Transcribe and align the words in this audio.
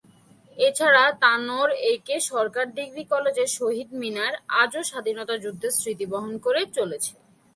এছাড়া 0.57 1.03
Tanore 1.21 1.69
A 1.83 1.93
K 2.07 2.17
Sarkar 2.31 2.65
degree 2.77 3.03
কলেজের 3.11 3.49
"শহীদ 3.57 3.89
মিনার" 4.01 4.33
আজও 4.61 4.81
স্বাধীনতা 4.83 5.35
যুদ্ধের 5.43 5.73
স্মৃতি 5.79 6.05
বহন 6.13 6.33
করে 6.45 6.61
চলেছে। 6.77 7.13